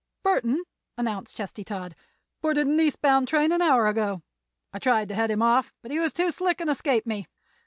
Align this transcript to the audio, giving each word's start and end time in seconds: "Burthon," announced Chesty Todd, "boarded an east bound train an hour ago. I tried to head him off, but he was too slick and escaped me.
"Burthon," 0.25 0.61
announced 0.97 1.35
Chesty 1.35 1.63
Todd, 1.63 1.93
"boarded 2.41 2.65
an 2.65 2.79
east 2.79 3.03
bound 3.03 3.27
train 3.27 3.51
an 3.51 3.61
hour 3.61 3.85
ago. 3.87 4.23
I 4.73 4.79
tried 4.79 5.09
to 5.09 5.13
head 5.13 5.29
him 5.29 5.43
off, 5.43 5.71
but 5.83 5.91
he 5.91 5.99
was 5.99 6.11
too 6.11 6.31
slick 6.31 6.59
and 6.59 6.71
escaped 6.71 7.05
me. 7.05 7.27